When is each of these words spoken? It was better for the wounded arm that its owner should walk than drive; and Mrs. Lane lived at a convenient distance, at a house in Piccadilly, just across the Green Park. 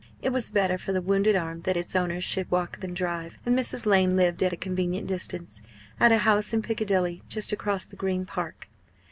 It 0.23 0.31
was 0.33 0.49
better 0.49 0.79
for 0.79 0.93
the 0.93 0.99
wounded 1.03 1.35
arm 1.35 1.61
that 1.61 1.77
its 1.77 1.95
owner 1.95 2.19
should 2.21 2.49
walk 2.49 2.79
than 2.79 2.95
drive; 2.95 3.37
and 3.45 3.55
Mrs. 3.55 3.85
Lane 3.85 4.15
lived 4.15 4.41
at 4.41 4.51
a 4.51 4.57
convenient 4.57 5.05
distance, 5.05 5.61
at 5.99 6.11
a 6.11 6.17
house 6.17 6.53
in 6.55 6.63
Piccadilly, 6.63 7.21
just 7.29 7.51
across 7.51 7.85
the 7.85 7.95
Green 7.95 8.25
Park. 8.25 8.67